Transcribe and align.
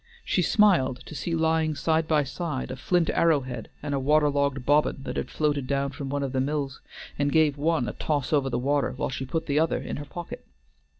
She 0.25 0.41
smiled 0.41 1.01
to 1.05 1.13
see 1.13 1.35
lying 1.35 1.75
side 1.75 2.07
by 2.07 2.23
side 2.23 2.71
a 2.71 2.75
flint 2.75 3.11
arrowhead 3.11 3.69
and 3.83 3.93
a 3.93 3.99
water 3.99 4.31
logged 4.31 4.65
bobbin 4.65 5.03
that 5.03 5.15
had 5.15 5.29
floated 5.29 5.67
down 5.67 5.91
from 5.91 6.09
one 6.09 6.23
of 6.23 6.31
the 6.31 6.41
mills, 6.41 6.81
and 7.19 7.31
gave 7.31 7.55
one 7.55 7.87
a 7.87 7.93
toss 7.93 8.33
over 8.33 8.49
the 8.49 8.57
water, 8.57 8.93
while 8.93 9.11
she 9.11 9.27
put 9.27 9.45
the 9.45 9.59
other 9.59 9.77
in 9.77 9.97
her 9.97 10.05
pocket. 10.05 10.43